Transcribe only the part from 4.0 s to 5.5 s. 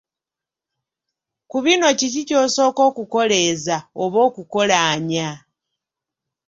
oba okukolaanya?